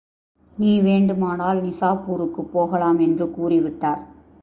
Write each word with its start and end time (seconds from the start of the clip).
நீ 0.57 0.81
வேண்டுமானால் 0.81 1.59
நிசாப்பூருக்குப் 1.61 2.51
போகலாம் 2.51 2.99
என்று 2.99 3.25
கூறிவிட்டார். 3.25 4.01